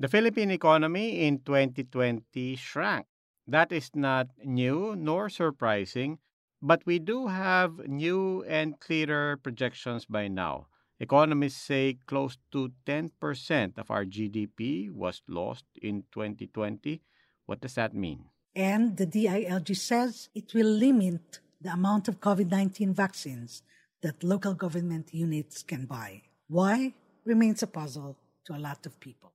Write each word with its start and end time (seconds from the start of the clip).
The 0.00 0.06
Philippine 0.06 0.52
economy 0.52 1.26
in 1.26 1.40
2020 1.42 2.54
shrank. 2.54 3.06
That 3.48 3.72
is 3.72 3.90
not 3.96 4.28
new 4.44 4.94
nor 4.94 5.28
surprising, 5.28 6.18
but 6.62 6.86
we 6.86 7.00
do 7.00 7.26
have 7.26 7.82
new 7.88 8.44
and 8.46 8.78
clearer 8.78 9.38
projections 9.42 10.06
by 10.06 10.28
now. 10.28 10.68
Economists 11.00 11.60
say 11.60 11.98
close 12.06 12.38
to 12.52 12.70
10% 12.86 13.76
of 13.76 13.90
our 13.90 14.04
GDP 14.04 14.88
was 14.88 15.20
lost 15.26 15.64
in 15.82 16.04
2020. 16.12 17.02
What 17.46 17.60
does 17.60 17.74
that 17.74 17.92
mean? 17.92 18.26
And 18.54 18.96
the 18.96 19.06
DILG 19.06 19.76
says 19.76 20.28
it 20.32 20.54
will 20.54 20.70
limit 20.70 21.40
the 21.60 21.72
amount 21.72 22.06
of 22.06 22.20
COVID 22.20 22.52
19 22.52 22.94
vaccines 22.94 23.64
that 24.02 24.22
local 24.22 24.54
government 24.54 25.12
units 25.12 25.64
can 25.64 25.86
buy. 25.86 26.22
Why? 26.46 26.94
Remains 27.24 27.64
a 27.64 27.66
puzzle 27.66 28.16
to 28.44 28.54
a 28.54 28.62
lot 28.62 28.86
of 28.86 29.00
people. 29.00 29.32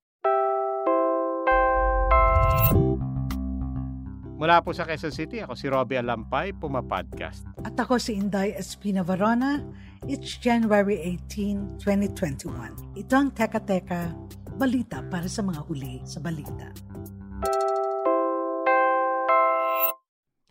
Mula 4.44 4.60
po 4.60 4.76
sa 4.76 4.84
Quezon 4.84 5.16
City, 5.16 5.40
ako 5.40 5.55
si 5.55 5.72
Robbie 5.72 5.96
Alampay, 5.96 6.52
Puma 6.52 6.84
Podcast. 6.84 7.48
At 7.63 7.80
ako 7.80 7.96
si 7.96 8.20
Inday 8.20 8.52
Espina 8.60 8.99
Varona. 8.99 9.63
It's 10.04 10.36
January 10.36 10.99
18, 10.99 11.80
2021. 11.80 12.52
Ito 12.99 13.14
ang 13.16 13.32
Teka 13.32 13.64
Teka, 13.64 14.12
balita 14.60 14.99
para 15.08 15.32
sa 15.32 15.48
mga 15.48 15.64
huli 15.64 16.04
sa 16.04 16.20
balita. 16.20 16.76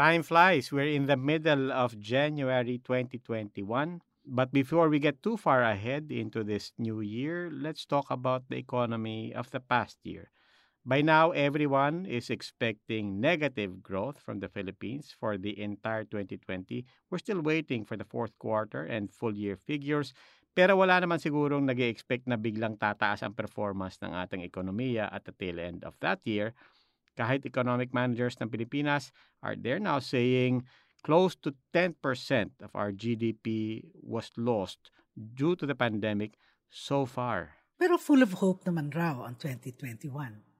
Time 0.00 0.24
flies. 0.24 0.72
We're 0.72 0.88
in 0.88 1.04
the 1.04 1.20
middle 1.20 1.68
of 1.68 2.00
January 2.00 2.80
2021. 2.80 4.00
But 4.24 4.56
before 4.56 4.88
we 4.88 5.04
get 5.04 5.20
too 5.20 5.36
far 5.36 5.68
ahead 5.68 6.08
into 6.08 6.40
this 6.40 6.72
new 6.80 7.04
year, 7.04 7.52
let's 7.52 7.84
talk 7.84 8.08
about 8.08 8.48
the 8.48 8.56
economy 8.56 9.36
of 9.36 9.52
the 9.52 9.60
past 9.60 10.00
year. 10.00 10.32
By 10.82 10.98
now, 10.98 11.30
everyone 11.30 12.10
is 12.10 12.26
expecting 12.26 13.22
negative 13.22 13.86
growth 13.86 14.18
from 14.18 14.42
the 14.42 14.50
Philippines 14.50 15.14
for 15.14 15.38
the 15.38 15.54
entire 15.62 16.02
2020. 16.02 16.82
We're 17.06 17.22
still 17.22 17.38
waiting 17.38 17.86
for 17.86 17.94
the 17.94 18.02
fourth 18.02 18.34
quarter 18.42 18.82
and 18.82 19.06
full 19.06 19.38
year 19.38 19.54
figures. 19.54 20.10
Pero 20.58 20.82
wala 20.82 20.98
naman 20.98 21.22
sigurong 21.22 21.70
nag 21.70 21.78
expect 21.78 22.26
na 22.26 22.34
biglang 22.34 22.82
tataas 22.82 23.22
ang 23.22 23.38
performance 23.38 24.02
ng 24.02 24.10
ating 24.10 24.42
ekonomiya 24.42 25.06
at 25.06 25.22
the 25.22 25.30
tail 25.30 25.62
end 25.62 25.86
of 25.86 25.94
that 26.02 26.18
year. 26.26 26.50
Kahit 27.14 27.46
economic 27.46 27.94
managers 27.94 28.34
ng 28.42 28.50
Pilipinas 28.50 29.14
are 29.38 29.54
there 29.54 29.78
now 29.78 30.02
saying 30.02 30.66
close 31.06 31.38
to 31.46 31.54
10% 31.70 31.94
of 32.58 32.74
our 32.74 32.90
GDP 32.90 33.86
was 34.02 34.34
lost 34.34 34.90
due 35.14 35.54
to 35.54 35.62
the 35.62 35.78
pandemic 35.78 36.34
so 36.74 37.06
far. 37.06 37.54
Pero 37.78 38.02
full 38.02 38.26
of 38.26 38.42
hope 38.42 38.66
naman 38.66 38.90
raw 38.90 39.22
ang 39.22 39.38
2021. 39.38 40.51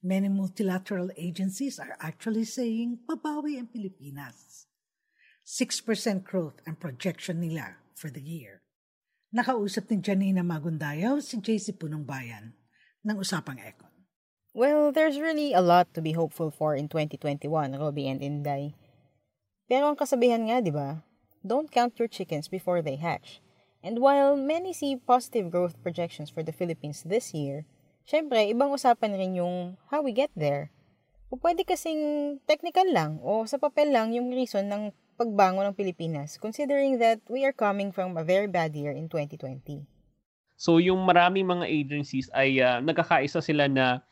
Many 0.00 0.32
multilateral 0.32 1.12
agencies 1.12 1.76
are 1.76 1.92
actually 2.00 2.48
saying 2.48 3.04
babawi 3.04 3.60
ang 3.60 3.68
Pilipinas. 3.68 4.64
6% 5.44 6.24
growth 6.24 6.56
ang 6.64 6.80
projection 6.80 7.44
nila 7.44 7.76
for 7.92 8.08
the 8.08 8.24
year. 8.24 8.64
Nakausap 9.36 9.92
ni 9.92 10.00
Janina 10.00 10.40
Magundayaw 10.40 11.20
si 11.20 11.36
JC 11.36 11.76
Punong 11.76 12.08
Bayan 12.08 12.56
ng 13.04 13.20
Usapang 13.20 13.60
Econ. 13.60 13.92
Well, 14.56 14.88
there's 14.88 15.20
really 15.20 15.52
a 15.52 15.60
lot 15.60 15.92
to 15.92 16.00
be 16.00 16.16
hopeful 16.16 16.48
for 16.48 16.72
in 16.72 16.88
2021, 16.88 17.46
Robbie 17.76 18.08
and 18.08 18.24
Inday. 18.24 18.72
Pero 19.68 19.92
ang 19.92 20.00
kasabihan 20.00 20.48
nga, 20.48 20.64
di 20.64 20.72
ba? 20.72 21.04
Don't 21.44 21.68
count 21.68 22.00
your 22.00 22.08
chickens 22.08 22.48
before 22.48 22.80
they 22.80 22.96
hatch. 22.96 23.44
And 23.84 24.00
while 24.00 24.32
many 24.32 24.72
see 24.72 24.96
positive 24.96 25.52
growth 25.52 25.76
projections 25.84 26.32
for 26.32 26.40
the 26.40 26.56
Philippines 26.56 27.04
this 27.04 27.36
year, 27.36 27.68
Siyempre, 28.10 28.42
ibang 28.50 28.74
usapan 28.74 29.14
rin 29.14 29.38
yung 29.38 29.78
how 29.86 30.02
we 30.02 30.10
get 30.10 30.34
there. 30.34 30.74
O 31.30 31.38
pwede 31.38 31.62
kasing 31.62 32.42
technical 32.42 32.90
lang 32.90 33.22
o 33.22 33.46
sa 33.46 33.54
papel 33.54 33.94
lang 33.94 34.10
yung 34.10 34.34
reason 34.34 34.66
ng 34.66 34.90
pagbangon 35.14 35.70
ng 35.70 35.78
Pilipinas 35.78 36.34
considering 36.34 36.98
that 36.98 37.22
we 37.30 37.46
are 37.46 37.54
coming 37.54 37.94
from 37.94 38.18
a 38.18 38.26
very 38.26 38.50
bad 38.50 38.74
year 38.74 38.90
in 38.90 39.06
2020. 39.06 39.86
So 40.58 40.82
yung 40.82 41.06
maraming 41.06 41.46
mga 41.46 41.70
agencies 41.70 42.26
ay 42.34 42.58
uh, 42.58 42.82
nagkakaisa 42.82 43.38
sila 43.38 43.70
na 43.70 44.02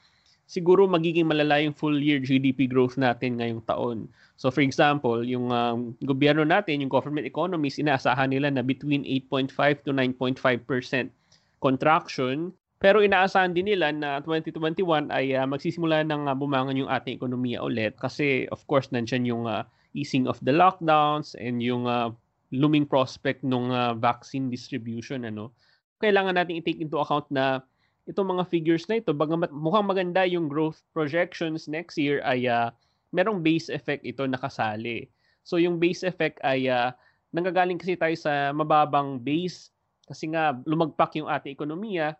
siguro 0.46 0.86
magiging 0.86 1.26
malala 1.26 1.58
yung 1.58 1.74
full 1.74 1.98
year 1.98 2.22
GDP 2.22 2.70
growth 2.70 2.94
natin 2.94 3.42
ngayong 3.42 3.66
taon. 3.66 4.06
So 4.38 4.54
for 4.54 4.62
example, 4.62 5.26
yung 5.26 5.50
um, 5.50 5.98
gobyerno 6.06 6.46
natin, 6.46 6.86
yung 6.86 6.92
government 6.94 7.26
economies, 7.26 7.82
inaasahan 7.82 8.30
nila 8.30 8.54
na 8.54 8.62
between 8.62 9.02
8.5 9.26 9.82
to 9.82 9.90
9.5% 9.90 11.10
contraction 11.58 12.54
pero 12.78 13.02
inaasahan 13.02 13.50
din 13.50 13.74
nila 13.74 13.90
na 13.90 14.22
2021 14.22 15.10
ay 15.10 15.34
uh, 15.34 15.46
magsisimula 15.50 16.06
ng 16.06 16.30
uh, 16.30 16.34
bumangon 16.38 16.78
yung 16.78 16.90
ating 16.90 17.18
ekonomiya 17.18 17.58
ulit 17.58 17.98
kasi 17.98 18.46
of 18.54 18.62
course 18.70 18.86
nandiyan 18.94 19.26
yung 19.26 19.44
uh, 19.50 19.66
easing 19.98 20.30
of 20.30 20.38
the 20.46 20.54
lockdowns 20.54 21.34
and 21.42 21.58
yung 21.58 21.90
uh, 21.90 22.14
looming 22.54 22.86
prospect 22.86 23.42
ng 23.42 23.74
uh, 23.74 23.92
vaccine 23.98 24.48
distribution 24.48 25.26
ano. 25.26 25.52
Kailangan 25.98 26.38
natin 26.38 26.62
i-take 26.62 26.78
into 26.78 27.02
account 27.02 27.26
na 27.34 27.60
itong 28.06 28.38
mga 28.38 28.46
figures 28.46 28.86
na 28.86 29.02
ito, 29.02 29.10
bagamat 29.12 29.50
mukhang 29.50 29.90
maganda 29.90 30.22
yung 30.24 30.46
growth 30.46 30.80
projections 30.94 31.66
next 31.66 31.98
year 31.98 32.22
ay 32.22 32.46
uh, 32.46 32.70
merong 33.12 33.42
base 33.42 33.68
effect 33.68 34.06
ito 34.06 34.24
nakasali. 34.24 35.10
So 35.42 35.58
yung 35.58 35.82
base 35.82 36.06
effect 36.06 36.38
ay 36.46 36.70
uh, 36.70 36.94
nanggagaling 37.34 37.76
kasi 37.76 37.98
tayo 37.98 38.14
sa 38.16 38.54
mababang 38.54 39.20
base 39.20 39.74
kasi 40.08 40.30
nga 40.32 40.56
lumagpak 40.64 41.18
yung 41.20 41.28
ating 41.28 41.52
ekonomiya 41.52 42.16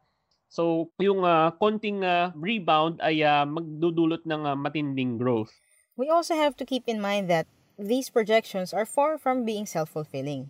So, 0.49 0.89
yung 0.97 1.29
uh, 1.29 1.53
konting 1.61 2.01
uh, 2.01 2.33
rebound 2.33 3.05
ay 3.05 3.21
uh, 3.21 3.45
magdudulot 3.45 4.25
ng 4.25 4.49
uh, 4.49 4.57
matinding 4.57 5.21
growth. 5.21 5.53
We 6.01 6.09
also 6.09 6.33
have 6.37 6.57
to 6.57 6.65
keep 6.65 6.89
in 6.89 7.05
mind 7.05 7.29
that 7.29 7.45
these 7.77 8.09
projections 8.09 8.73
are 8.73 8.89
far 8.89 9.21
from 9.21 9.45
being 9.45 9.69
self-fulfilling. 9.69 10.49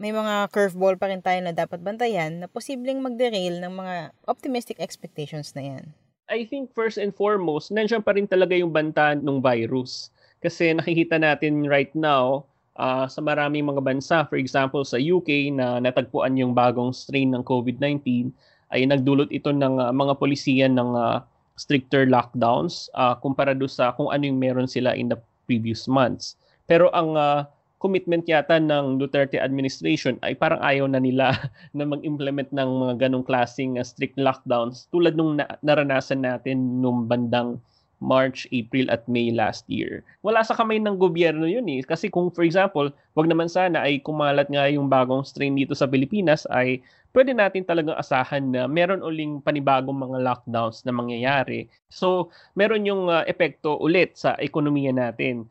May 0.00 0.16
mga 0.16 0.48
curveball 0.48 0.96
pa 0.96 1.12
rin 1.12 1.20
tayo 1.20 1.44
na 1.44 1.52
dapat 1.52 1.84
bantayan 1.84 2.40
na 2.40 2.46
posibleng 2.48 3.04
mag-derail 3.04 3.60
ng 3.60 3.74
mga 3.74 4.16
optimistic 4.24 4.80
expectations 4.80 5.52
na 5.52 5.76
yan. 5.76 5.84
I 6.30 6.46
think 6.46 6.72
first 6.72 6.96
and 6.96 7.12
foremost, 7.12 7.74
nandiyan 7.74 8.06
pa 8.06 8.14
rin 8.16 8.24
talaga 8.24 8.54
yung 8.56 8.70
banta 8.72 9.18
ng 9.18 9.42
virus. 9.42 10.14
Kasi 10.40 10.72
nakikita 10.72 11.20
natin 11.20 11.68
right 11.68 11.92
now, 11.92 12.48
uh, 12.80 13.04
sa 13.10 13.20
maraming 13.20 13.68
mga 13.68 13.82
bansa, 13.84 14.24
for 14.24 14.40
example 14.40 14.86
sa 14.86 14.96
UK 14.96 15.52
na 15.52 15.82
natagpuan 15.82 16.38
yung 16.38 16.56
bagong 16.56 16.96
strain 16.96 17.34
ng 17.34 17.44
COVID-19, 17.44 18.32
ay 18.70 18.86
nagdulot 18.86 19.30
ito 19.34 19.50
ng 19.50 19.78
uh, 19.78 19.92
mga 19.94 20.14
polisiya 20.18 20.66
ng 20.70 20.90
uh, 20.94 21.22
stricter 21.60 22.08
lockdowns 22.08 22.88
uh, 22.96 23.12
kumpara 23.18 23.52
do 23.52 23.68
sa 23.68 23.92
kung 23.92 24.08
ano 24.08 24.24
yung 24.24 24.40
meron 24.40 24.70
sila 24.70 24.96
in 24.96 25.12
the 25.12 25.18
previous 25.44 25.84
months. 25.90 26.38
Pero 26.64 26.88
ang 26.94 27.18
uh, 27.18 27.44
commitment 27.82 28.28
yata 28.28 28.60
ng 28.60 29.00
Duterte 29.00 29.40
administration 29.40 30.20
ay 30.22 30.36
parang 30.36 30.60
ayaw 30.60 30.86
na 30.86 31.00
nila 31.00 31.32
na 31.76 31.84
mag-implement 31.88 32.48
ng 32.54 32.70
mga 32.86 32.94
ganong 33.08 33.26
klaseng 33.26 33.76
uh, 33.76 33.84
strict 33.84 34.14
lockdowns 34.20 34.86
tulad 34.94 35.16
nung 35.18 35.40
na- 35.40 35.58
naranasan 35.60 36.22
natin 36.22 36.80
nung 36.80 37.10
bandang 37.10 37.58
March, 38.00 38.48
April 38.50 38.88
at 38.88 39.04
May 39.06 39.30
last 39.30 39.68
year. 39.68 40.02
Wala 40.24 40.40
sa 40.40 40.56
kamay 40.56 40.80
ng 40.80 40.96
gobyerno 40.96 41.44
yun 41.44 41.68
eh. 41.68 41.84
Kasi 41.84 42.08
kung 42.08 42.32
for 42.32 42.42
example, 42.42 42.88
wag 43.14 43.28
naman 43.28 43.46
sana 43.46 43.84
ay 43.84 44.00
kumalat 44.00 44.48
nga 44.48 44.66
yung 44.72 44.88
bagong 44.88 45.22
strain 45.22 45.54
dito 45.54 45.76
sa 45.76 45.86
Pilipinas 45.86 46.48
ay 46.48 46.80
pwede 47.12 47.36
natin 47.36 47.62
talagang 47.62 47.98
asahan 47.98 48.50
na 48.50 48.64
meron 48.64 49.04
uling 49.04 49.44
panibagong 49.44 50.00
mga 50.00 50.18
lockdowns 50.24 50.82
na 50.88 50.92
mangyayari. 50.96 51.68
So, 51.92 52.32
meron 52.56 52.88
yung 52.88 53.12
uh, 53.12 53.22
epekto 53.28 53.76
ulit 53.78 54.16
sa 54.16 54.34
ekonomiya 54.40 54.96
natin. 54.96 55.46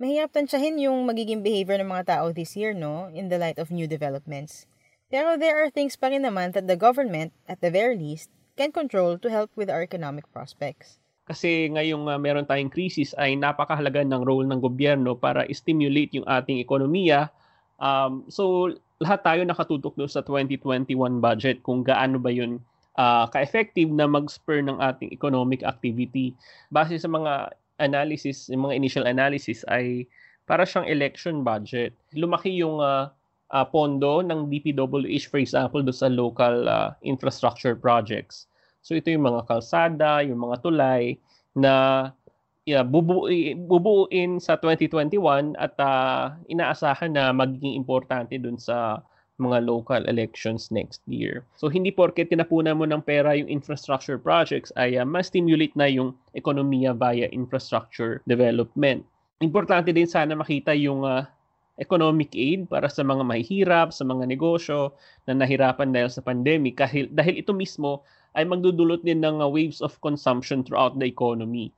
Mahirap 0.00 0.32
tansyahin 0.32 0.80
yung 0.80 1.04
magiging 1.04 1.44
behavior 1.44 1.76
ng 1.76 1.92
mga 1.92 2.16
tao 2.16 2.32
this 2.32 2.56
year, 2.56 2.72
no? 2.72 3.12
In 3.12 3.28
the 3.28 3.36
light 3.36 3.60
of 3.60 3.68
new 3.68 3.84
developments. 3.84 4.64
Pero 5.10 5.36
there 5.36 5.58
are 5.58 5.68
things 5.68 5.98
pa 5.98 6.08
rin 6.08 6.24
naman 6.24 6.56
that 6.56 6.70
the 6.70 6.78
government, 6.78 7.34
at 7.50 7.60
the 7.60 7.68
very 7.68 7.98
least, 7.98 8.30
can 8.56 8.70
control 8.70 9.18
to 9.18 9.28
help 9.28 9.50
with 9.58 9.68
our 9.68 9.82
economic 9.82 10.24
prospects. 10.32 11.02
Kasi 11.30 11.70
ngayong 11.70 12.10
uh, 12.10 12.18
meron 12.18 12.42
tayong 12.42 12.74
crisis 12.74 13.14
ay 13.14 13.38
napakahalaga 13.38 14.02
ng 14.02 14.26
role 14.26 14.50
ng 14.50 14.58
gobyerno 14.58 15.14
para 15.14 15.46
stimulate 15.54 16.18
yung 16.18 16.26
ating 16.26 16.58
ekonomiya. 16.58 17.30
Um, 17.78 18.26
so 18.26 18.74
lahat 18.98 19.22
tayo 19.22 19.40
nakatutok 19.46 19.94
doon 19.94 20.10
sa 20.10 20.26
2021 20.26 20.90
budget 21.22 21.62
kung 21.62 21.86
gaano 21.86 22.18
ba 22.18 22.34
yun 22.34 22.58
uh, 22.98 23.30
ka-effective 23.30 23.88
na 23.94 24.10
mag-spur 24.10 24.58
ng 24.58 24.82
ating 24.82 25.14
economic 25.14 25.62
activity. 25.62 26.34
Base 26.74 26.98
sa 26.98 27.06
mga 27.06 27.54
analysis, 27.78 28.50
yung 28.50 28.66
mga 28.66 28.74
initial 28.76 29.06
analysis 29.06 29.62
ay 29.70 30.10
para 30.50 30.66
siyang 30.66 30.90
election 30.90 31.46
budget. 31.46 31.94
Lumaki 32.10 32.50
yung 32.58 32.82
uh, 32.82 33.06
uh, 33.54 33.66
pondo 33.70 34.18
ng 34.18 34.50
DPWH 34.50 35.30
for 35.30 35.38
example 35.38 35.78
do 35.78 35.94
sa 35.94 36.10
local 36.10 36.66
uh, 36.66 36.90
infrastructure 37.06 37.78
projects. 37.78 38.49
So 38.80 38.96
ito 38.96 39.12
yung 39.12 39.28
mga 39.28 39.44
kalsada, 39.46 40.24
yung 40.24 40.40
mga 40.40 40.60
tulay 40.64 41.20
na 41.56 42.08
yeah, 42.68 42.84
bubuin, 42.84 43.66
bubuin 43.66 44.38
sa 44.38 44.56
2021 44.56 45.56
at 45.56 45.74
uh, 45.80 46.32
inaasahan 46.48 47.12
na 47.16 47.32
magiging 47.32 47.76
importante 47.76 48.36
dun 48.36 48.60
sa 48.60 49.00
mga 49.40 49.64
local 49.64 50.04
elections 50.04 50.68
next 50.68 51.00
year. 51.08 51.48
So 51.56 51.72
hindi 51.72 51.88
porket 51.88 52.28
tinapunan 52.28 52.76
mo 52.76 52.84
ng 52.84 53.00
pera 53.00 53.32
yung 53.32 53.48
infrastructure 53.48 54.20
projects 54.20 54.68
ay 54.76 55.00
uh, 55.00 55.08
ma-stimulate 55.08 55.72
na 55.74 55.88
yung 55.88 56.12
ekonomiya 56.36 56.92
via 56.92 57.26
infrastructure 57.32 58.20
development. 58.28 59.02
Importante 59.40 59.96
din 59.96 60.04
sana 60.04 60.36
makita 60.36 60.76
yung 60.76 61.08
uh, 61.08 61.24
economic 61.80 62.36
aid 62.36 62.68
para 62.68 62.92
sa 62.92 63.00
mga 63.00 63.24
mahihirap, 63.24 63.88
sa 63.96 64.04
mga 64.04 64.28
negosyo 64.28 64.92
na 65.24 65.32
nahirapan 65.32 65.88
dahil 65.88 66.12
sa 66.12 66.20
pandemic 66.20 66.76
dahil, 66.76 67.08
dahil 67.08 67.40
ito 67.40 67.56
mismo 67.56 68.04
ay 68.34 68.46
magdudulot 68.46 69.02
din 69.02 69.24
ng 69.24 69.42
uh, 69.42 69.48
waves 69.50 69.82
of 69.82 69.98
consumption 70.00 70.62
throughout 70.62 70.98
the 70.98 71.06
economy. 71.06 71.74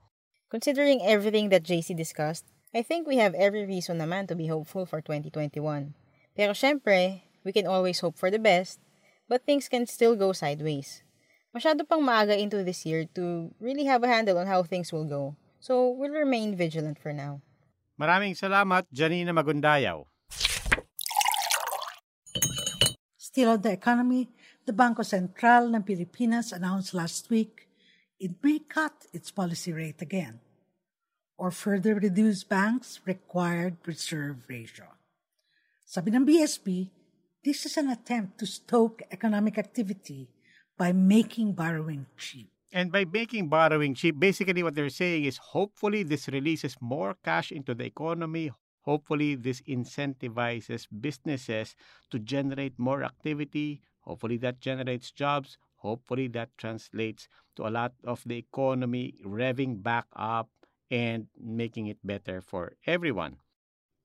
Considering 0.53 1.01
everything 1.01 1.49
that 1.49 1.65
JC 1.65 1.97
discussed, 1.97 2.45
I 2.73 2.81
think 2.81 3.05
we 3.05 3.17
have 3.17 3.33
every 3.33 3.65
reason 3.65 3.97
naman 3.97 4.29
to 4.29 4.35
be 4.37 4.49
hopeful 4.49 4.85
for 4.85 5.01
2021. 5.01 5.93
Pero 6.33 6.51
syempre, 6.53 7.25
we 7.45 7.53
can 7.53 7.65
always 7.65 8.01
hope 8.01 8.17
for 8.17 8.29
the 8.29 8.41
best, 8.41 8.81
but 9.29 9.45
things 9.45 9.69
can 9.69 9.85
still 9.85 10.17
go 10.17 10.33
sideways. 10.33 11.01
Masyado 11.53 11.85
pang 11.85 12.01
maaga 12.01 12.33
into 12.33 12.65
this 12.65 12.85
year 12.85 13.05
to 13.13 13.53
really 13.61 13.85
have 13.85 14.01
a 14.01 14.09
handle 14.09 14.37
on 14.41 14.49
how 14.49 14.65
things 14.65 14.89
will 14.89 15.05
go. 15.05 15.37
So, 15.61 15.89
we'll 15.89 16.13
remain 16.13 16.57
vigilant 16.57 16.97
for 16.97 17.13
now. 17.13 17.45
Maraming 17.97 18.33
salamat, 18.33 18.89
Janina 18.89 19.31
Magundayaw. 19.31 20.12
Still 23.33 23.57
on 23.57 23.65
the 23.65 23.73
economy, 23.73 24.29
the 24.61 24.77
Bangko 24.77 25.01
Sentral 25.01 25.73
ng 25.73 25.81
Pilipinas 25.81 26.53
announced 26.53 26.93
last 26.93 27.33
week 27.33 27.65
it 28.21 28.37
may 28.45 28.61
cut 28.61 29.09
its 29.09 29.33
policy 29.33 29.73
rate 29.73 30.05
again 30.05 30.37
or 31.33 31.49
further 31.49 31.97
reduce 31.97 32.45
banks' 32.45 33.01
required 33.09 33.81
reserve 33.89 34.45
ratio. 34.45 34.85
Sabi 35.81 36.13
ng 36.13 36.29
BSP, 36.29 36.93
this 37.41 37.65
is 37.65 37.73
an 37.81 37.89
attempt 37.89 38.37
to 38.37 38.45
stoke 38.45 39.01
economic 39.09 39.57
activity 39.57 40.29
by 40.77 40.93
making 40.93 41.57
borrowing 41.57 42.05
cheap. 42.13 42.53
And 42.69 42.93
by 42.93 43.09
making 43.09 43.49
borrowing 43.49 43.97
cheap, 43.97 44.21
basically 44.21 44.61
what 44.61 44.77
they're 44.77 44.93
saying 44.93 45.25
is 45.25 45.41
hopefully 45.41 46.05
this 46.05 46.29
releases 46.29 46.77
more 46.77 47.17
cash 47.25 47.49
into 47.49 47.73
the 47.73 47.89
economy. 47.89 48.53
Hopefully, 48.83 49.35
this 49.35 49.61
incentivizes 49.63 50.87
businesses 51.01 51.75
to 52.11 52.19
generate 52.19 52.77
more 52.77 53.03
activity. 53.03 53.81
Hopefully, 54.01 54.37
that 54.37 54.59
generates 54.61 55.11
jobs. 55.11 55.57
Hopefully, 55.77 56.27
that 56.29 56.57
translates 56.57 57.27
to 57.55 57.67
a 57.67 57.71
lot 57.71 57.93
of 58.03 58.23
the 58.25 58.37
economy 58.37 59.15
revving 59.25 59.81
back 59.83 60.05
up 60.15 60.49
and 60.91 61.27
making 61.39 61.87
it 61.87 61.97
better 62.05 62.41
for 62.41 62.75
everyone. 62.85 63.37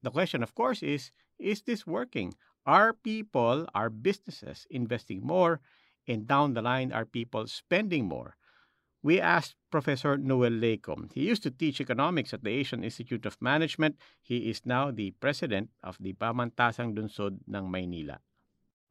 The 0.02 0.10
question, 0.10 0.42
of 0.42 0.54
course, 0.54 0.82
is 0.82 1.12
is 1.38 1.62
this 1.62 1.86
working? 1.86 2.34
Are 2.66 2.94
people, 2.94 3.68
are 3.74 3.90
businesses 3.90 4.66
investing 4.70 5.20
more? 5.26 5.60
And 6.06 6.26
down 6.26 6.54
the 6.54 6.62
line, 6.62 6.90
are 6.92 7.04
people 7.04 7.46
spending 7.46 8.06
more? 8.06 8.37
We 9.02 9.20
asked 9.20 9.54
Professor 9.70 10.18
Noel 10.18 10.50
Lecom. 10.50 11.12
He 11.14 11.22
used 11.22 11.42
to 11.44 11.50
teach 11.50 11.80
economics 11.80 12.34
at 12.34 12.42
the 12.42 12.50
Asian 12.50 12.82
Institute 12.82 13.26
of 13.26 13.38
Management. 13.40 13.96
He 14.20 14.50
is 14.50 14.66
now 14.66 14.90
the 14.90 15.12
president 15.22 15.70
of 15.84 15.96
the 16.00 16.14
Pamantasang 16.14 16.98
Dunsod 16.98 17.38
ng 17.46 17.64
Maynila. 17.70 18.18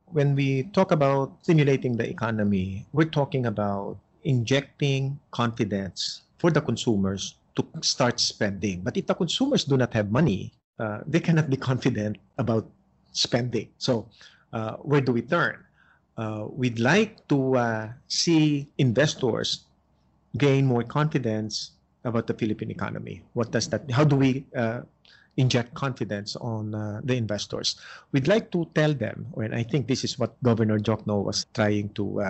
When 0.07 0.35
we 0.35 0.71
talk 0.71 0.95
about 0.95 1.43
stimulating 1.43 1.97
the 1.97 2.07
economy, 2.07 2.87
we're 2.93 3.11
talking 3.11 3.47
about 3.47 3.99
injecting 4.23 5.19
confidence 5.31 6.23
for 6.39 6.51
the 6.51 6.61
consumers 6.61 7.35
to 7.59 7.67
start 7.81 8.19
spending. 8.21 8.87
But 8.87 8.95
if 8.95 9.07
the 9.07 9.15
consumers 9.15 9.65
do 9.65 9.75
not 9.75 9.91
have 9.93 10.09
money, 10.09 10.53
uh, 10.79 10.99
they 11.05 11.19
cannot 11.19 11.49
be 11.49 11.57
confident 11.57 12.15
about 12.37 12.69
spending. 13.11 13.67
So, 13.77 14.07
uh, 14.53 14.79
where 14.87 15.01
do 15.01 15.11
we 15.11 15.21
turn? 15.21 15.59
Uh, 16.15 16.47
we'd 16.49 16.79
like 16.79 17.27
to 17.27 17.57
uh, 17.57 17.89
see 18.07 18.71
investors 18.77 19.66
gain 20.37 20.65
more 20.65 20.83
confidence 20.83 21.71
about 22.03 22.27
the 22.27 22.33
Philippine 22.33 22.71
economy. 22.71 23.21
What 23.33 23.51
does 23.51 23.67
that? 23.69 23.89
How 23.91 24.03
do 24.03 24.15
we 24.15 24.45
uh, 24.55 24.81
inject 25.37 25.73
confidence 25.73 26.35
on 26.37 26.73
uh, 26.73 27.01
the 27.03 27.15
investors? 27.15 27.75
We'd 28.11 28.27
like 28.27 28.51
to 28.51 28.69
tell 28.75 28.93
them, 28.93 29.27
and 29.35 29.53
I 29.53 29.63
think 29.63 29.87
this 29.87 30.03
is 30.03 30.17
what 30.17 30.41
Governor 30.43 30.79
Diokno 30.79 31.23
was 31.23 31.45
trying 31.53 31.89
to 31.95 32.21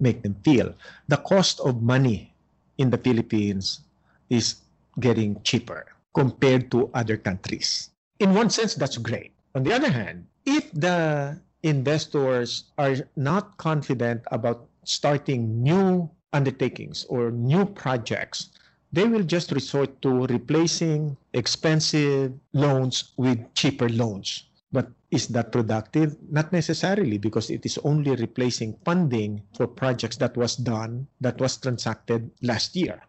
make 0.00 0.22
them 0.22 0.36
feel. 0.44 0.74
The 1.08 1.16
cost 1.18 1.60
of 1.60 1.82
money 1.82 2.34
in 2.78 2.90
the 2.90 2.98
Philippines 2.98 3.80
is 4.28 4.56
getting 5.00 5.40
cheaper 5.42 5.86
compared 6.14 6.70
to 6.70 6.90
other 6.92 7.16
countries. 7.16 7.90
In 8.18 8.34
one 8.34 8.50
sense, 8.50 8.74
that's 8.74 8.98
great. 8.98 9.32
On 9.54 9.62
the 9.62 9.72
other 9.72 9.90
hand, 9.90 10.26
if 10.44 10.70
the 10.72 11.38
investors 11.62 12.64
are 12.76 12.96
not 13.16 13.56
confident 13.56 14.22
about 14.30 14.68
starting 14.84 15.62
new 15.62 16.10
undertakings 16.32 17.04
or 17.08 17.30
new 17.30 17.64
projects, 17.64 18.50
they 18.92 19.04
will 19.04 19.22
just 19.22 19.52
resort 19.52 20.02
to 20.02 20.26
replacing 20.26 21.16
expensive 21.32 22.32
loans 22.52 23.12
with 23.16 23.38
cheaper 23.54 23.88
loans. 23.88 24.44
But 24.72 24.88
is 25.10 25.28
that 25.28 25.52
productive? 25.52 26.16
Not 26.30 26.52
necessarily 26.52 27.18
because 27.18 27.50
it 27.50 27.64
is 27.66 27.78
only 27.84 28.16
replacing 28.16 28.76
funding 28.84 29.42
for 29.56 29.66
projects 29.66 30.16
that 30.16 30.36
was 30.36 30.56
done, 30.56 31.06
that 31.20 31.40
was 31.40 31.56
transacted 31.56 32.30
last 32.42 32.76
year. 32.76 33.02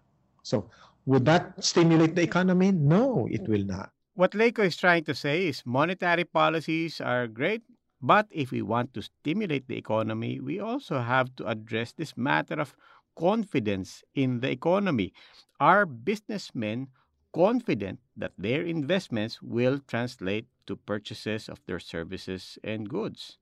So 0.43 0.69
would 1.05 1.25
that 1.25 1.63
stimulate 1.63 2.15
the 2.15 2.23
economy? 2.23 2.71
No, 2.71 3.27
it 3.31 3.47
will 3.47 3.63
not. 3.63 3.91
What 4.15 4.31
Leyco 4.31 4.59
is 4.59 4.77
trying 4.77 5.05
to 5.05 5.15
say 5.15 5.47
is 5.47 5.63
monetary 5.65 6.23
policies 6.23 7.01
are 7.01 7.27
great, 7.27 7.63
but 8.01 8.27
if 8.29 8.51
we 8.51 8.61
want 8.61 8.93
to 8.93 9.01
stimulate 9.01 9.67
the 9.67 9.77
economy, 9.77 10.39
we 10.39 10.59
also 10.59 10.99
have 10.99 11.35
to 11.37 11.47
address 11.47 11.93
this 11.93 12.15
matter 12.15 12.59
of 12.59 12.75
confidence 13.15 14.04
in 14.15 14.39
the 14.39 14.50
economy. 14.50 15.13
Are 15.60 15.86
businessmen 15.86 16.88
confident 17.34 18.00
that 18.17 18.34
their 18.38 18.63
investments 18.63 19.41
will 19.41 19.79
translate 19.88 20.48
to 20.67 20.75
purchases 20.75 21.50
of 21.50 21.60
their 21.65 21.79
services 21.79 22.58
and 22.63 22.89
goods? 22.89 23.38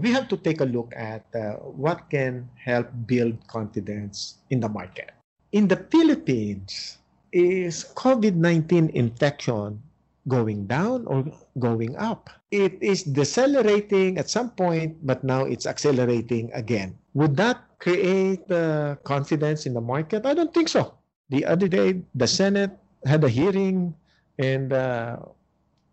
We 0.00 0.10
have 0.12 0.28
to 0.28 0.36
take 0.36 0.60
a 0.60 0.64
look 0.64 0.92
at 0.96 1.26
uh, 1.34 1.54
what 1.62 2.10
can 2.10 2.48
help 2.56 2.88
build 3.06 3.46
confidence 3.46 4.38
in 4.50 4.60
the 4.60 4.68
market 4.68 5.12
in 5.52 5.68
the 5.68 5.76
Philippines, 5.92 6.98
is 7.30 7.92
COVID-19 7.94 8.90
infection 8.92 9.80
going 10.28 10.66
down 10.66 11.06
or 11.06 11.24
going 11.58 11.96
up? 11.96 12.30
It 12.50 12.78
is 12.82 13.02
decelerating 13.02 14.18
at 14.18 14.30
some 14.30 14.50
point, 14.50 14.96
but 15.02 15.24
now 15.24 15.44
it's 15.44 15.66
accelerating 15.66 16.50
again. 16.52 16.96
Would 17.14 17.36
that 17.36 17.64
create 17.78 18.48
uh, 18.50 18.96
confidence 19.04 19.66
in 19.66 19.74
the 19.74 19.80
market? 19.80 20.26
I 20.26 20.34
don't 20.34 20.54
think 20.54 20.68
so. 20.68 20.94
The 21.30 21.44
other 21.44 21.68
day, 21.68 22.02
the 22.14 22.26
Senate 22.26 22.70
had 23.06 23.24
a 23.24 23.28
hearing, 23.28 23.94
and 24.38 24.72
uh, 24.72 25.16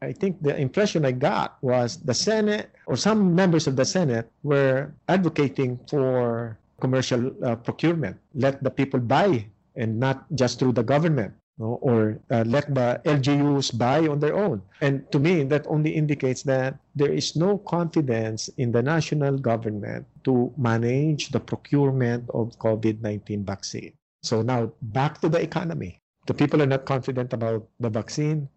I 0.02 0.14
think 0.14 0.42
the 0.42 0.56
impression 0.56 1.06
I 1.06 1.12
got 1.12 1.58
was 1.62 1.98
the 1.98 2.14
Senate 2.14 2.72
or 2.88 2.96
some 2.96 3.36
members 3.36 3.68
of 3.68 3.76
the 3.76 3.86
Senate 3.86 4.32
were 4.44 4.94
advocating 5.08 5.80
for 5.90 6.58
commercial 6.80 7.32
uh, 7.44 7.56
procurement. 7.56 8.18
Let 8.34 8.64
the 8.64 8.72
people 8.72 9.00
buy 9.00 9.46
and 9.76 10.00
not 10.00 10.24
just 10.36 10.60
through 10.60 10.74
the 10.74 10.84
government. 10.84 11.34
No? 11.60 11.76
or 11.84 12.18
uh, 12.32 12.48
let 12.48 12.74
the 12.74 13.02
LGUs 13.04 13.78
buy 13.78 14.08
on 14.08 14.20
their 14.20 14.34
own. 14.34 14.62
And 14.80 15.04
to 15.12 15.20
me, 15.20 15.44
that 15.44 15.68
only 15.68 15.92
indicates 15.92 16.42
that 16.44 16.80
there 16.96 17.12
is 17.12 17.36
no 17.36 17.58
confidence 17.60 18.48
in 18.56 18.72
the 18.72 18.82
national 18.82 19.38
government 19.38 20.08
to 20.24 20.54
manage 20.58 21.30
the 21.30 21.40
procurement 21.40 22.30
of 22.34 22.58
COVID 22.60 23.02
19 23.02 23.44
vaccine. 23.44 23.92
So 24.24 24.42
now 24.42 24.72
back 24.82 25.20
to 25.22 25.28
the 25.28 25.42
economy. 25.42 26.00
The 26.28 26.34
people 26.34 26.62
are 26.62 26.70
not 26.70 26.86
confident 26.86 27.34
about 27.34 27.68
the 27.80 27.90
vaccine. 27.90 28.48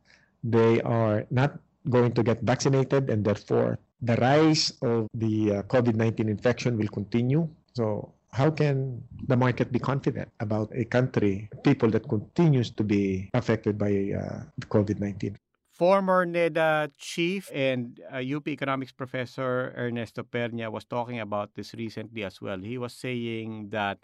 They 0.44 0.80
are 0.82 1.26
not 1.30 1.58
going 1.88 2.12
to 2.12 2.22
get 2.22 2.42
vaccinated, 2.42 3.10
and 3.10 3.24
therefore, 3.24 3.78
the 4.02 4.16
rise 4.16 4.72
of 4.82 5.08
the 5.14 5.56
uh, 5.56 5.62
COVID 5.64 5.94
19 5.94 6.28
infection 6.28 6.78
will 6.78 6.88
continue. 6.88 7.48
So 7.74 8.12
how 8.32 8.50
can 8.50 9.04
the 9.28 9.36
market 9.36 9.70
be 9.70 9.78
confident 9.78 10.28
about 10.40 10.72
a 10.74 10.84
country, 10.84 11.48
people 11.62 11.90
that 11.90 12.08
continues 12.08 12.70
to 12.72 12.82
be 12.82 13.28
affected 13.34 13.76
by 13.76 14.16
uh, 14.16 14.40
COVID-19? 14.72 15.36
Former 15.72 16.24
NEDA 16.24 16.92
chief 16.96 17.50
and 17.52 18.00
UP 18.12 18.46
economics 18.48 18.92
professor 18.92 19.74
Ernesto 19.76 20.22
Pernia 20.22 20.70
was 20.70 20.84
talking 20.84 21.20
about 21.20 21.54
this 21.54 21.74
recently 21.74 22.24
as 22.24 22.40
well. 22.40 22.58
He 22.58 22.78
was 22.78 22.94
saying 22.94 23.70
that 23.70 23.98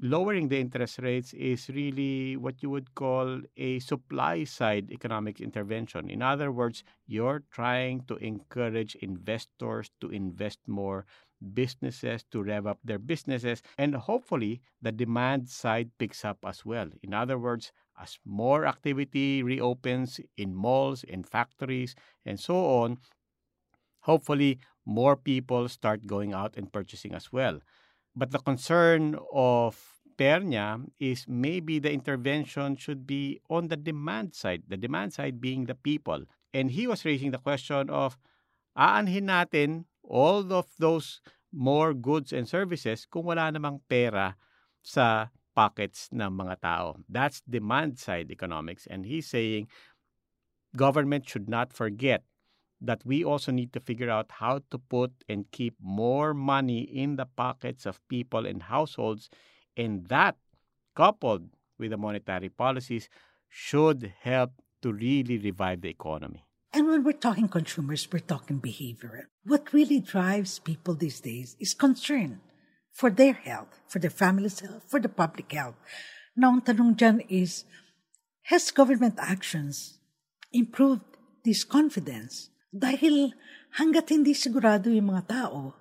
lowering 0.00 0.48
the 0.48 0.58
interest 0.58 0.98
rates 0.98 1.32
is 1.34 1.68
really 1.68 2.36
what 2.36 2.62
you 2.62 2.70
would 2.70 2.94
call 2.94 3.40
a 3.56 3.78
supply 3.80 4.44
side 4.44 4.90
economic 4.90 5.40
intervention. 5.40 6.08
In 6.10 6.22
other 6.22 6.50
words, 6.52 6.82
you're 7.06 7.42
trying 7.50 8.02
to 8.08 8.16
encourage 8.16 8.94
investors 8.96 9.90
to 10.00 10.08
invest 10.10 10.58
more, 10.66 11.06
businesses 11.54 12.24
to 12.30 12.42
rev 12.42 12.66
up 12.66 12.78
their 12.84 12.98
businesses, 12.98 13.62
and 13.78 13.94
hopefully 13.94 14.60
the 14.82 14.92
demand 14.92 15.48
side 15.48 15.90
picks 15.98 16.24
up 16.24 16.38
as 16.46 16.64
well. 16.64 16.88
In 17.02 17.14
other 17.14 17.38
words, 17.38 17.72
as 18.00 18.18
more 18.24 18.66
activity 18.66 19.42
reopens 19.42 20.20
in 20.36 20.54
malls, 20.54 21.04
in 21.04 21.22
factories, 21.24 21.94
and 22.24 22.40
so 22.40 22.56
on, 22.82 22.98
hopefully 24.00 24.58
more 24.84 25.16
people 25.16 25.68
start 25.68 26.06
going 26.06 26.32
out 26.32 26.56
and 26.56 26.72
purchasing 26.72 27.14
as 27.14 27.32
well. 27.32 27.60
But 28.14 28.30
the 28.30 28.38
concern 28.38 29.16
of 29.32 29.78
Pernia 30.18 30.80
is 30.98 31.24
maybe 31.28 31.78
the 31.78 31.92
intervention 31.92 32.76
should 32.76 33.06
be 33.06 33.40
on 33.48 33.68
the 33.68 33.76
demand 33.76 34.34
side, 34.34 34.64
the 34.68 34.76
demand 34.76 35.14
side 35.14 35.40
being 35.40 35.64
the 35.64 35.74
people. 35.74 36.24
And 36.52 36.70
he 36.70 36.86
was 36.86 37.04
raising 37.04 37.30
the 37.30 37.38
question 37.38 37.88
of, 37.88 38.18
aanhin 38.76 39.30
natin 39.30 39.84
all 40.04 40.52
of 40.52 40.66
those 40.78 41.22
more 41.52 41.94
goods 41.94 42.32
and 42.32 42.46
services 42.46 43.06
kung 43.06 43.26
wala 43.26 43.50
namang 43.50 43.80
pera 43.88 44.36
sa 44.82 45.30
pockets 45.54 46.08
ng 46.12 46.30
mga 46.30 46.60
tao. 46.62 47.00
That's 47.08 47.42
demand 47.42 47.98
side 47.98 48.30
economics. 48.30 48.86
And 48.86 49.06
he's 49.06 49.26
saying 49.26 49.68
government 50.76 51.26
should 51.26 51.48
not 51.48 51.72
forget 51.72 52.22
that 52.80 53.02
we 53.04 53.24
also 53.24 53.52
need 53.52 53.72
to 53.72 53.80
figure 53.80 54.10
out 54.10 54.30
how 54.40 54.60
to 54.70 54.78
put 54.78 55.12
and 55.28 55.50
keep 55.50 55.74
more 55.80 56.32
money 56.32 56.80
in 56.80 57.16
the 57.16 57.26
pockets 57.26 57.84
of 57.86 58.00
people 58.08 58.46
and 58.46 58.64
households. 58.64 59.28
And 59.76 60.06
that, 60.08 60.36
coupled 60.96 61.48
with 61.78 61.90
the 61.90 61.98
monetary 61.98 62.48
policies, 62.48 63.08
should 63.48 64.12
help 64.20 64.52
to 64.82 64.92
really 64.92 65.38
revive 65.38 65.82
the 65.82 65.88
economy. 65.90 66.44
And 66.72 66.86
when 66.86 67.02
we're 67.02 67.18
talking 67.18 67.48
consumers, 67.48 68.06
we're 68.10 68.20
talking 68.20 68.58
behavior. 68.58 69.28
What 69.44 69.72
really 69.72 70.00
drives 70.00 70.60
people 70.60 70.94
these 70.94 71.20
days 71.20 71.56
is 71.58 71.74
concern 71.74 72.40
for 72.92 73.10
their 73.10 73.32
health, 73.32 73.80
for 73.88 73.98
their 73.98 74.10
family's 74.10 74.60
health, 74.60 74.82
for 74.86 75.00
the 75.00 75.08
public 75.08 75.50
health. 75.52 75.74
Now, 76.36 76.54
ang 76.54 76.62
tanong 76.62 76.94
dyan 76.94 77.26
is, 77.28 77.64
has 78.54 78.70
government 78.70 79.18
actions 79.18 79.98
improved 80.52 81.02
this 81.44 81.64
confidence? 81.64 82.49
Dahil 82.70 83.34
hanggat 83.82 84.14
hindi 84.14 84.30
sigurado 84.30 84.90
yung 84.90 85.10
mga 85.10 85.26
tao 85.26 85.74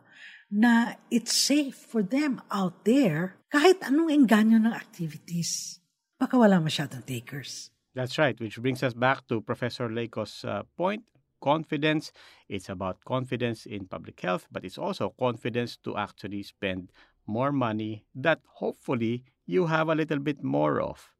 na 0.49 0.97
it's 1.13 1.33
safe 1.33 1.77
for 1.77 2.01
them 2.01 2.41
out 2.49 2.81
there, 2.81 3.37
kahit 3.53 3.77
anong 3.85 4.09
engganyo 4.09 4.57
ng 4.57 4.73
activities, 4.73 5.77
baka 6.17 6.33
wala 6.33 6.57
masyadong 6.57 7.05
takers. 7.05 7.69
That's 7.93 8.17
right, 8.17 8.37
which 8.41 8.57
brings 8.57 8.81
us 8.81 8.93
back 8.93 9.25
to 9.29 9.41
Professor 9.41 9.89
Leyco's 9.89 10.45
uh, 10.45 10.65
point. 10.77 11.05
Confidence, 11.39 12.11
it's 12.49 12.67
about 12.67 13.05
confidence 13.05 13.65
in 13.65 13.87
public 13.87 14.19
health, 14.19 14.49
but 14.51 14.65
it's 14.65 14.77
also 14.77 15.13
confidence 15.17 15.77
to 15.85 15.95
actually 15.95 16.43
spend 16.43 16.91
more 17.25 17.53
money 17.53 18.03
that 18.13 18.41
hopefully 18.59 19.23
you 19.45 19.67
have 19.67 19.87
a 19.87 19.95
little 19.95 20.19
bit 20.19 20.43
more 20.43 20.81
of. 20.81 21.13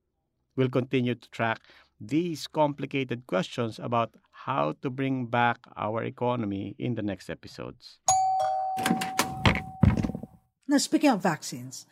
We'll 0.58 0.70
continue 0.70 1.16
to 1.16 1.30
track 1.30 1.62
these 2.02 2.48
complicated 2.48 3.28
questions 3.28 3.80
about 3.80 4.16
how 4.46 4.76
to 4.82 4.90
bring 4.90 5.26
back 5.26 5.58
our 5.76 6.04
economy 6.04 6.76
in 6.80 6.96
the 6.96 7.02
next 7.02 7.30
episodes. 7.30 8.00
Now, 10.68 10.78
speaking 10.78 11.10
of 11.10 11.22
vaccines, 11.22 11.88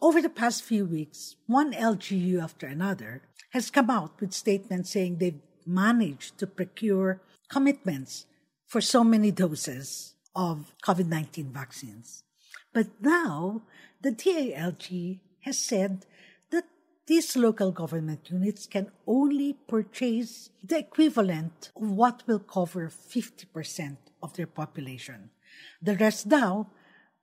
over 0.00 0.22
the 0.22 0.30
past 0.30 0.62
few 0.62 0.86
weeks, 0.86 1.36
one 1.46 1.72
LGU 1.72 2.42
after 2.42 2.66
another 2.66 3.22
has 3.50 3.70
come 3.70 3.90
out 3.90 4.20
with 4.20 4.32
statements 4.32 4.90
saying 4.90 5.18
they've 5.18 5.42
managed 5.66 6.38
to 6.38 6.46
procure 6.46 7.20
commitments 7.50 8.26
for 8.66 8.80
so 8.80 9.04
many 9.04 9.30
doses 9.30 10.14
of 10.34 10.72
COVID 10.86 11.06
19 11.06 11.52
vaccines. 11.52 12.22
But 12.72 12.86
now, 13.00 13.62
the 14.00 14.12
DILG 14.12 15.18
has 15.40 15.58
said 15.58 16.06
these 17.10 17.34
local 17.34 17.72
government 17.72 18.30
units 18.30 18.70
can 18.70 18.86
only 19.04 19.58
purchase 19.66 20.50
the 20.62 20.78
equivalent 20.78 21.72
of 21.74 21.90
what 21.90 22.22
will 22.28 22.38
cover 22.38 22.86
50% 22.86 23.96
of 24.22 24.32
their 24.34 24.46
population. 24.46 25.30
The 25.82 25.96
rest 25.96 26.30
now 26.30 26.70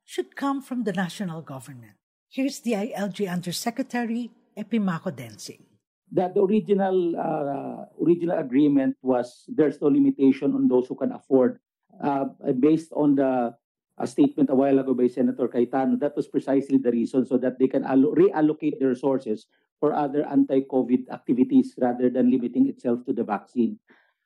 should 0.03 0.36
come 0.36 0.62
from 0.62 0.84
the 0.84 0.91
national 0.91 1.41
government. 1.41 1.96
Here's 2.27 2.60
the 2.60 2.74
ILG 2.74 3.32
Undersecretary 3.32 4.29
Epimaco 4.60 5.15
Densing. 5.15 5.63
That 6.12 6.36
the 6.36 6.44
original 6.44 7.15
uh, 7.15 7.88
original 8.03 8.39
agreement 8.39 8.98
was 9.01 9.48
there's 9.48 9.79
no 9.79 9.88
limitation 9.88 10.51
on 10.51 10.67
those 10.67 10.88
who 10.88 10.96
can 10.96 11.13
afford, 11.13 11.60
uh, 12.03 12.25
based 12.60 12.91
on 12.91 13.15
the 13.15 13.56
a 13.98 14.06
statement 14.06 14.50
a 14.50 14.56
while 14.56 14.77
ago 14.79 14.94
by 14.94 15.08
Senator 15.08 15.48
Cayetano. 15.48 15.98
That 15.98 16.15
was 16.15 16.27
precisely 16.27 16.77
the 16.77 16.91
reason 16.91 17.25
so 17.25 17.38
that 17.38 17.58
they 17.58 17.67
can 17.67 17.84
allo- 17.84 18.13
reallocate 18.13 18.79
their 18.79 18.89
resources 18.89 19.48
for 19.79 19.93
other 19.93 20.25
anti-COVID 20.27 21.10
activities 21.12 21.74
rather 21.77 22.10
than 22.10 22.31
limiting 22.31 22.67
itself 22.67 23.05
to 23.05 23.13
the 23.13 23.24
vaccine. 23.24 23.79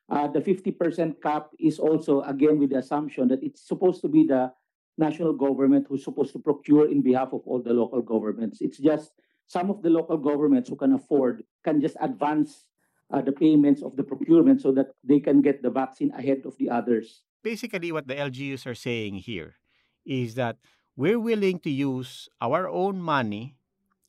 Uh, 0.08 0.28
the 0.28 0.40
50% 0.40 1.22
cap 1.22 1.48
is 1.58 1.78
also, 1.78 2.22
again, 2.22 2.58
with 2.58 2.70
the 2.70 2.78
assumption 2.78 3.28
that 3.28 3.42
it's 3.42 3.66
supposed 3.66 4.00
to 4.02 4.08
be 4.08 4.26
the 4.26 4.52
national 4.98 5.32
government 5.32 5.86
who's 5.88 6.04
supposed 6.04 6.32
to 6.32 6.38
procure 6.38 6.90
in 6.90 7.02
behalf 7.02 7.32
of 7.32 7.40
all 7.46 7.62
the 7.62 7.72
local 7.72 8.02
governments. 8.02 8.60
It's 8.60 8.78
just 8.78 9.12
some 9.46 9.70
of 9.70 9.82
the 9.82 9.90
local 9.90 10.16
governments 10.16 10.68
who 10.68 10.76
can 10.76 10.92
afford 10.92 11.44
can 11.64 11.80
just 11.80 11.96
advance 12.00 12.66
uh, 13.12 13.20
the 13.20 13.32
payments 13.32 13.82
of 13.82 13.96
the 13.96 14.02
procurement 14.02 14.60
so 14.60 14.72
that 14.72 14.88
they 15.04 15.20
can 15.20 15.40
get 15.42 15.62
the 15.62 15.70
vaccine 15.70 16.10
ahead 16.12 16.42
of 16.44 16.56
the 16.58 16.70
others. 16.70 17.22
Basically, 17.42 17.92
what 17.92 18.06
the 18.06 18.14
LGUs 18.14 18.66
are 18.66 18.74
saying 18.74 19.16
here 19.16 19.56
is 20.04 20.34
that 20.34 20.56
we're 20.96 21.20
willing 21.20 21.58
to 21.60 21.70
use 21.70 22.28
our 22.40 22.68
own 22.68 23.00
money 23.00 23.56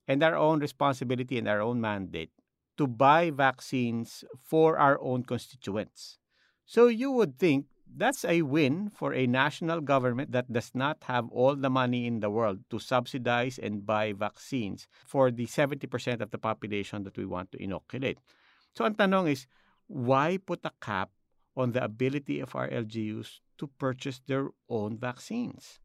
and 0.08 0.24
our 0.24 0.36
own 0.36 0.60
responsibility 0.60 1.38
and 1.38 1.48
our 1.48 1.62
own 1.62 1.80
mandate 1.80 2.32
to 2.78 2.88
buy 2.88 3.30
vaccines 3.30 4.24
for 4.42 4.78
our 4.78 5.00
own 5.02 5.24
constituents. 5.24 6.18
So 6.66 6.88
you 6.88 7.12
would 7.12 7.38
think 7.38 7.68
that's 7.96 8.26
a 8.26 8.42
win 8.42 8.90
for 8.90 9.14
a 9.14 9.28
national 9.28 9.82
government 9.82 10.32
that 10.32 10.52
does 10.52 10.72
not 10.74 10.98
have 11.04 11.30
all 11.30 11.56
the 11.56 11.70
money 11.70 12.08
in 12.08 12.20
the 12.20 12.30
world 12.30 12.60
to 12.72 12.80
subsidize 12.80 13.60
and 13.60 13.86
buy 13.86 14.14
vaccines 14.14 14.88
for 15.06 15.30
the 15.30 15.46
70% 15.46 16.22
of 16.22 16.32
the 16.32 16.38
population 16.40 17.04
that 17.04 17.18
we 17.18 17.26
want 17.26 17.52
to 17.52 17.62
inoculate. 17.62 18.18
So 18.74 18.86
ang 18.86 18.96
tanong 18.96 19.30
is, 19.30 19.46
why 19.86 20.40
put 20.42 20.66
a 20.66 20.74
cap 20.82 21.12
on 21.56 21.74
the 21.74 21.84
ability 21.84 22.40
of 22.40 22.56
our 22.56 22.68
LGUs 22.70 23.42
to 23.60 23.68
purchase 23.78 24.22
their 24.26 24.50
own 24.70 24.98
vaccines? 24.98 25.83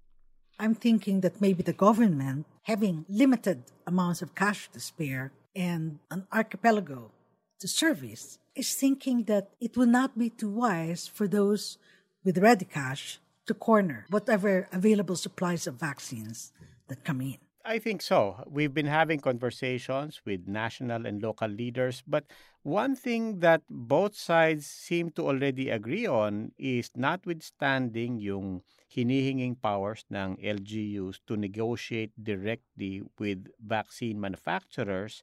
I'm 0.58 0.74
thinking 0.74 1.20
that 1.20 1.40
maybe 1.40 1.62
the 1.62 1.72
government, 1.72 2.46
having 2.62 3.06
limited 3.08 3.62
amounts 3.86 4.22
of 4.22 4.34
cash 4.34 4.68
to 4.72 4.80
spare 4.80 5.30
and 5.54 5.98
an 6.10 6.26
archipelago 6.32 7.10
to 7.60 7.68
service, 7.68 8.38
is 8.54 8.74
thinking 8.74 9.24
that 9.24 9.50
it 9.60 9.76
would 9.76 9.88
not 9.88 10.18
be 10.18 10.30
too 10.30 10.50
wise 10.50 11.06
for 11.06 11.28
those 11.28 11.78
with 12.24 12.38
ready 12.38 12.64
cash 12.64 13.20
to 13.46 13.54
corner 13.54 14.04
whatever 14.10 14.68
available 14.72 15.16
supplies 15.16 15.66
of 15.66 15.74
vaccines 15.74 16.52
that 16.88 17.04
come 17.04 17.20
in. 17.20 17.38
I 17.64 17.78
think 17.78 18.00
so. 18.02 18.42
We've 18.48 18.72
been 18.72 18.86
having 18.86 19.20
conversations 19.20 20.22
with 20.24 20.48
national 20.48 21.04
and 21.06 21.22
local 21.22 21.48
leaders, 21.48 22.02
but 22.06 22.24
one 22.62 22.96
thing 22.96 23.40
that 23.40 23.62
both 23.68 24.14
sides 24.16 24.66
seem 24.66 25.10
to 25.12 25.26
already 25.26 25.68
agree 25.68 26.06
on 26.06 26.52
is 26.56 26.90
notwithstanding 26.96 28.18
yung 28.18 28.62
hinihinging 28.90 29.60
powers 29.60 30.04
ng 30.10 30.38
LGUs 30.42 31.20
to 31.26 31.36
negotiate 31.36 32.12
directly 32.22 33.02
with 33.18 33.46
vaccine 33.60 34.18
manufacturers, 34.20 35.22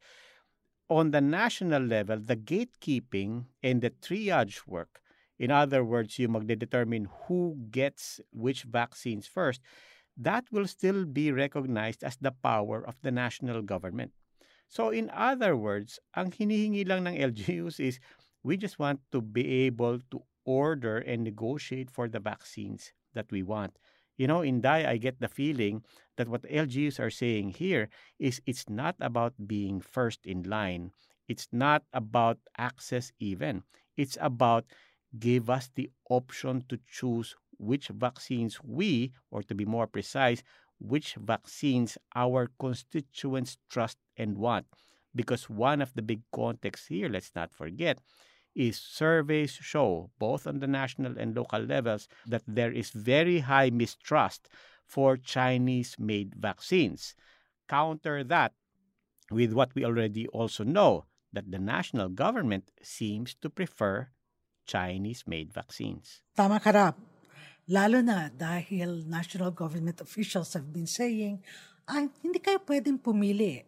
on 0.90 1.12
the 1.12 1.22
national 1.22 1.82
level, 1.82 2.20
the 2.20 2.36
gatekeeping 2.36 3.46
and 3.64 3.82
the 3.82 3.90
triage 3.90 4.68
work, 4.68 5.02
in 5.40 5.52
other 5.52 5.84
words, 5.84 6.18
you 6.20 6.30
magdedetermine 6.30 7.08
who 7.28 7.58
gets 7.72 8.22
which 8.32 8.64
vaccines 8.64 9.28
first, 9.28 9.62
that 10.18 10.46
will 10.52 10.68
still 10.68 11.06
be 11.06 11.32
recognized 11.32 12.04
as 12.04 12.18
the 12.22 12.32
power 12.32 12.84
of 12.86 12.96
the 13.02 13.12
national 13.12 13.62
government. 13.62 14.12
So 14.68 14.90
in 14.90 15.10
other 15.14 15.56
words, 15.56 16.00
ang 16.16 16.32
hinihingi 16.32 16.88
lang 16.88 17.08
ng 17.08 17.16
LGUs 17.16 17.80
is 17.80 18.00
we 18.44 18.58
just 18.58 18.80
want 18.80 19.00
to 19.12 19.22
be 19.22 19.66
able 19.66 20.00
to 20.12 20.22
order 20.46 20.98
and 20.98 21.24
negotiate 21.24 21.90
for 21.90 22.08
the 22.08 22.20
vaccines 22.20 22.94
that 23.14 23.32
we 23.32 23.44
want. 23.44 23.78
You 24.18 24.28
know, 24.28 24.40
Inday, 24.42 24.86
I 24.86 24.96
get 24.98 25.20
the 25.20 25.28
feeling 25.28 25.84
that 26.16 26.30
what 26.30 26.48
LGUs 26.48 27.00
are 27.00 27.12
saying 27.12 27.60
here 27.60 27.90
is 28.18 28.42
it's 28.46 28.70
not 28.70 28.96
about 29.02 29.34
being 29.48 29.82
first 29.82 30.26
in 30.26 30.44
line. 30.44 30.92
It's 31.28 31.50
not 31.52 31.84
about 31.92 32.40
access 32.58 33.12
even. 33.20 33.64
It's 33.98 34.18
about 34.22 34.66
give 35.20 35.50
us 35.50 35.70
the 35.76 35.90
option 36.10 36.64
to 36.70 36.80
choose 36.88 37.36
which 37.58 37.88
vaccines 37.90 38.60
we, 38.64 39.12
or 39.32 39.44
to 39.44 39.56
be 39.56 39.66
more 39.66 39.88
precise, 39.88 40.44
which 40.80 41.16
vaccines 41.16 41.98
our 42.16 42.50
constituents 42.60 43.58
trust 43.70 43.98
and 44.18 44.38
want. 44.38 44.66
Because 45.16 45.50
one 45.50 45.82
of 45.82 45.94
the 45.94 46.02
big 46.02 46.22
contexts 46.34 46.88
here, 46.88 47.08
let's 47.10 47.32
not 47.36 47.54
forget, 47.54 48.00
is 48.56 48.78
surveys 48.78 49.52
show, 49.52 50.10
both 50.20 50.48
on 50.48 50.60
the 50.60 50.68
national 50.68 51.18
and 51.18 51.36
local 51.36 51.60
levels, 51.60 52.08
that 52.26 52.44
there 52.48 52.72
is 52.72 52.92
very 52.92 53.40
high 53.40 53.70
mistrust 53.70 54.50
for 54.86 55.18
Chinese 55.18 55.96
made 56.00 56.36
vaccines. 56.36 57.16
Counter 57.68 58.24
that 58.24 58.54
with 59.32 59.54
what 59.54 59.74
we 59.76 59.84
already 59.84 60.28
also 60.28 60.64
know 60.64 61.06
that 61.34 61.52
the 61.52 61.60
national 61.60 62.10
government 62.10 62.72
seems 62.82 63.36
to 63.42 63.50
prefer 63.50 64.08
Chinese 64.66 65.24
made 65.28 65.54
vaccines. 65.54 66.22
Tama 66.36 66.60
karap. 66.60 66.96
Lalo 67.66 67.98
na 68.06 68.30
dahil 68.30 69.10
national 69.10 69.50
government 69.50 69.98
officials 69.98 70.54
have 70.54 70.70
been 70.70 70.86
saying, 70.86 71.42
ay, 71.90 72.14
hindi 72.22 72.38
kayo 72.38 72.62
pwedeng 72.62 73.02
pumili. 73.02 73.66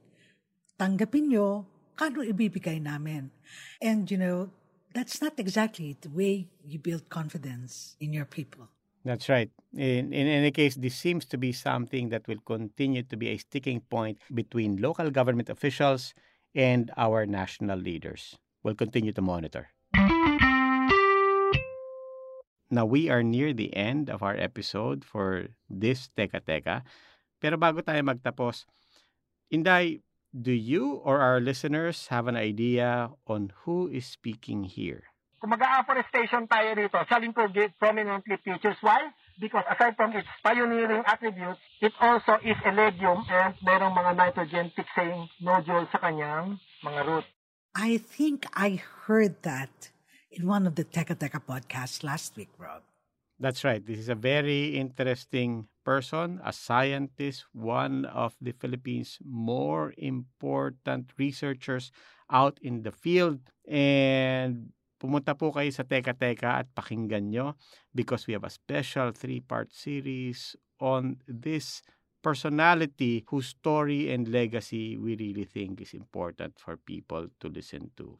Tanggapin 0.78 1.34
nyo, 1.34 1.66
kano 1.98 2.22
ibibigay 2.22 2.78
namin. 2.78 3.34
And, 3.82 4.06
you 4.06 4.22
know, 4.22 4.54
that's 4.94 5.18
not 5.18 5.42
exactly 5.42 5.98
the 5.98 6.14
way 6.14 6.46
you 6.62 6.78
build 6.78 7.10
confidence 7.10 7.98
in 7.98 8.14
your 8.14 8.30
people. 8.30 8.70
That's 9.02 9.30
right. 9.30 9.50
In, 9.74 10.14
in 10.14 10.28
any 10.28 10.52
case, 10.52 10.76
this 10.76 10.94
seems 10.94 11.26
to 11.34 11.38
be 11.38 11.50
something 11.50 12.10
that 12.10 12.28
will 12.28 12.42
continue 12.46 13.02
to 13.02 13.18
be 13.18 13.30
a 13.30 13.38
sticking 13.38 13.82
point 13.82 14.20
between 14.34 14.78
local 14.78 15.10
government 15.10 15.50
officials 15.50 16.14
and 16.54 16.92
our 16.98 17.26
national 17.26 17.80
leaders. 17.80 18.38
We'll 18.62 18.76
continue 18.76 19.14
to 19.14 19.22
monitor. 19.22 19.70
Now, 22.68 22.84
we 22.84 23.08
are 23.08 23.24
near 23.24 23.56
the 23.56 23.72
end 23.72 24.10
of 24.10 24.20
our 24.20 24.36
episode 24.36 25.08
for 25.08 25.48
this 25.72 26.12
Teka 26.20 26.44
Teka. 26.44 26.84
Pero 27.40 27.56
bago 27.56 27.80
tayo 27.80 28.04
magtapos, 28.04 28.68
Inday, 29.48 30.04
do 30.36 30.52
you 30.52 31.00
or 31.08 31.24
our 31.24 31.40
listeners 31.40 32.12
have 32.12 32.28
an 32.28 32.36
idea 32.36 33.08
on 33.28 33.56
who 33.64 33.88
is 33.88 34.04
speaking 34.04 34.68
here? 34.68 35.08
Kung 35.40 35.56
mag-afforestation 35.56 36.50
tayo 36.50 36.76
dito, 36.76 37.00
Salingkogit 37.08 37.80
prominently 37.80 38.36
features. 38.44 38.76
Why? 38.84 39.16
Because 39.40 39.64
aside 39.70 39.96
from 39.96 40.12
its 40.18 40.28
pioneering 40.44 41.06
attributes, 41.08 41.62
it 41.80 41.94
also 42.02 42.42
is 42.44 42.58
a 42.66 42.74
legume 42.74 43.24
and 43.30 43.54
merong 43.64 43.94
mga 43.96 44.12
nitrogen 44.18 44.68
fixing 44.76 45.30
nodule 45.40 45.88
sa 45.94 46.02
kanyang 46.04 46.60
mga 46.84 47.02
root. 47.06 47.26
I 47.78 48.02
think 48.02 48.50
I 48.58 48.82
heard 48.82 49.46
that 49.46 49.94
in 50.32 50.48
one 50.48 50.68
of 50.68 50.76
the 50.76 50.84
Teka 50.84 51.16
Teka 51.16 51.42
podcasts 51.42 52.04
last 52.04 52.36
week, 52.36 52.50
Rob. 52.58 52.84
That's 53.40 53.64
right. 53.64 53.86
This 53.86 54.00
is 54.00 54.10
a 54.10 54.18
very 54.18 54.76
interesting 54.76 55.70
person, 55.86 56.42
a 56.44 56.52
scientist, 56.52 57.46
one 57.54 58.06
of 58.10 58.34
the 58.42 58.52
Philippines' 58.52 59.22
more 59.22 59.94
important 59.98 61.14
researchers 61.18 61.92
out 62.32 62.58
in 62.66 62.82
the 62.82 62.92
field. 62.92 63.40
And 63.70 64.74
pumunta 64.98 65.38
po 65.38 65.54
kayo 65.54 65.70
sa 65.70 65.86
Teka 65.86 66.18
Teka 66.18 66.66
at 66.66 66.68
pakinggan 66.74 67.30
nyo 67.30 67.54
because 67.94 68.26
we 68.26 68.34
have 68.34 68.44
a 68.44 68.50
special 68.50 69.14
three-part 69.14 69.70
series 69.70 70.58
on 70.82 71.22
this 71.30 71.86
personality 72.26 73.22
whose 73.30 73.54
story 73.54 74.10
and 74.10 74.28
legacy 74.34 74.98
we 74.98 75.14
really 75.14 75.46
think 75.46 75.86
is 75.86 75.94
important 75.94 76.58
for 76.58 76.76
people 76.76 77.30
to 77.38 77.48
listen 77.54 77.94
to. 77.94 78.18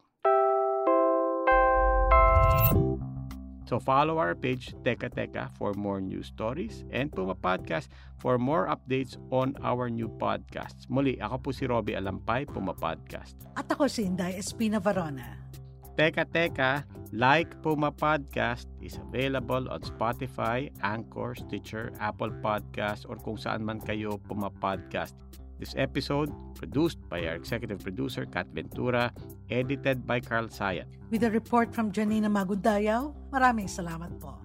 So 3.68 3.84
follow 3.84 4.16
our 4.16 4.32
page 4.32 4.72
Teka 4.88 5.12
Teka 5.12 5.52
for 5.60 5.76
more 5.76 6.00
news 6.00 6.32
stories 6.32 6.88
and 6.88 7.12
Puma 7.12 7.36
Podcast 7.36 7.92
for 8.16 8.40
more 8.40 8.72
updates 8.72 9.20
on 9.28 9.60
our 9.60 9.92
new 9.92 10.08
podcasts. 10.08 10.88
Muli, 10.88 11.20
ako 11.20 11.36
po 11.44 11.50
si 11.52 11.68
Robbie 11.68 12.00
Alampay, 12.00 12.48
Puma 12.48 12.72
Podcast. 12.72 13.36
At 13.60 13.68
ako 13.68 13.92
si 13.92 14.08
Inday 14.08 14.40
Espina 14.40 14.80
Varona. 14.80 15.52
Teka 16.00 16.24
Teka, 16.32 16.88
like 17.12 17.60
Puma 17.60 17.92
Podcast 17.92 18.72
is 18.80 18.96
available 19.04 19.68
on 19.68 19.84
Spotify, 19.84 20.72
Anchor, 20.80 21.36
Stitcher, 21.36 21.92
Apple 22.00 22.32
Podcast, 22.40 23.04
or 23.04 23.20
kung 23.20 23.36
saan 23.36 23.68
man 23.68 23.84
kayo 23.84 24.16
Puma 24.16 24.48
Podcast. 24.48 25.20
This 25.58 25.74
episode, 25.74 26.30
produced 26.54 27.02
by 27.10 27.26
our 27.26 27.34
executive 27.34 27.82
producer, 27.82 28.30
Kat 28.30 28.46
Ventura, 28.54 29.10
edited 29.50 30.06
by 30.06 30.22
Carl 30.22 30.54
Sayat. 30.54 30.86
With 31.10 31.26
a 31.26 31.32
report 31.34 31.74
from 31.74 31.90
Janina 31.90 32.30
Magudayaw, 32.30 33.34
maraming 33.34 33.66
salamat 33.66 34.14
po. 34.22 34.38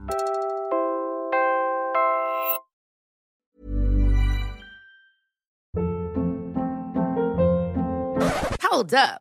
Hold 8.73 8.97
up. 8.97 9.21